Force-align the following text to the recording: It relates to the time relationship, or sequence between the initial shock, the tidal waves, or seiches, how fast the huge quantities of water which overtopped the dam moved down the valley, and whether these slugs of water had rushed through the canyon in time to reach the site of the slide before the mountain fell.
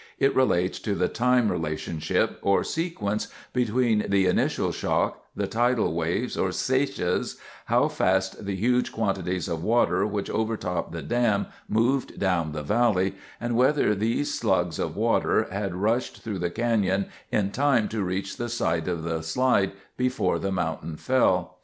It 0.17 0.35
relates 0.35 0.79
to 0.79 0.95
the 0.95 1.07
time 1.07 1.51
relationship, 1.51 2.39
or 2.41 2.63
sequence 2.63 3.27
between 3.53 4.05
the 4.07 4.25
initial 4.25 4.71
shock, 4.71 5.23
the 5.35 5.45
tidal 5.45 5.93
waves, 5.93 6.35
or 6.35 6.49
seiches, 6.49 7.37
how 7.65 7.87
fast 7.87 8.43
the 8.47 8.55
huge 8.55 8.91
quantities 8.91 9.47
of 9.47 9.63
water 9.63 10.07
which 10.07 10.27
overtopped 10.27 10.91
the 10.91 11.03
dam 11.03 11.45
moved 11.69 12.17
down 12.19 12.51
the 12.51 12.63
valley, 12.63 13.13
and 13.39 13.55
whether 13.55 13.93
these 13.93 14.33
slugs 14.33 14.79
of 14.79 14.95
water 14.95 15.45
had 15.51 15.75
rushed 15.75 16.23
through 16.23 16.39
the 16.39 16.49
canyon 16.49 17.05
in 17.31 17.51
time 17.51 17.87
to 17.89 18.01
reach 18.01 18.37
the 18.37 18.49
site 18.49 18.87
of 18.87 19.03
the 19.03 19.21
slide 19.21 19.71
before 19.97 20.39
the 20.39 20.51
mountain 20.51 20.97
fell. 20.97 21.59